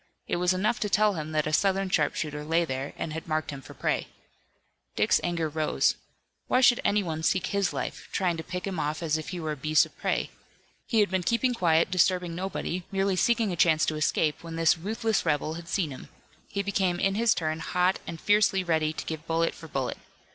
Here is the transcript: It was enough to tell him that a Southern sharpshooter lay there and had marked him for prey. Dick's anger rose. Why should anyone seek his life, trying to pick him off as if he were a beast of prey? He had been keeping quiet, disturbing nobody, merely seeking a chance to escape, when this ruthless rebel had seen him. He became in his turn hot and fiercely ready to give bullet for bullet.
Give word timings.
It 0.27 0.37
was 0.37 0.51
enough 0.51 0.79
to 0.79 0.89
tell 0.89 1.13
him 1.13 1.31
that 1.33 1.45
a 1.45 1.53
Southern 1.53 1.87
sharpshooter 1.91 2.43
lay 2.43 2.65
there 2.65 2.95
and 2.97 3.13
had 3.13 3.27
marked 3.27 3.51
him 3.51 3.61
for 3.61 3.75
prey. 3.75 4.07
Dick's 4.95 5.21
anger 5.23 5.47
rose. 5.47 5.93
Why 6.47 6.59
should 6.59 6.81
anyone 6.83 7.21
seek 7.21 7.45
his 7.45 7.71
life, 7.71 8.09
trying 8.11 8.35
to 8.37 8.43
pick 8.43 8.65
him 8.65 8.79
off 8.79 9.03
as 9.03 9.19
if 9.19 9.29
he 9.29 9.39
were 9.39 9.51
a 9.51 9.55
beast 9.55 9.85
of 9.85 9.95
prey? 9.99 10.31
He 10.87 11.01
had 11.01 11.11
been 11.11 11.21
keeping 11.21 11.53
quiet, 11.53 11.91
disturbing 11.91 12.33
nobody, 12.33 12.83
merely 12.91 13.15
seeking 13.15 13.51
a 13.51 13.55
chance 13.55 13.85
to 13.85 13.95
escape, 13.95 14.41
when 14.43 14.55
this 14.55 14.75
ruthless 14.75 15.23
rebel 15.23 15.53
had 15.53 15.67
seen 15.69 15.91
him. 15.91 16.09
He 16.47 16.63
became 16.63 16.99
in 16.99 17.13
his 17.13 17.35
turn 17.35 17.59
hot 17.59 17.99
and 18.07 18.19
fiercely 18.19 18.63
ready 18.63 18.93
to 18.93 19.05
give 19.05 19.27
bullet 19.27 19.53
for 19.53 19.67
bullet. 19.67 19.99